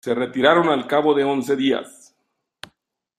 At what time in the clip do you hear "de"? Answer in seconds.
1.13-1.23